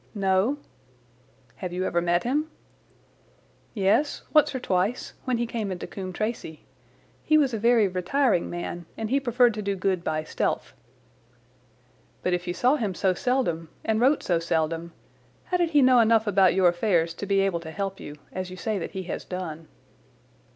[0.15, 0.57] "No."
[1.57, 2.49] "Have you ever met him?"
[3.75, 6.65] "Yes, once or twice, when he came into Coombe Tracey.
[7.23, 10.73] He was a very retiring man, and he preferred to do good by stealth."
[12.23, 14.91] "But if you saw him so seldom and wrote so seldom,
[15.43, 18.49] how did he know enough about your affairs to be able to help you, as
[18.49, 19.67] you say that he has done?"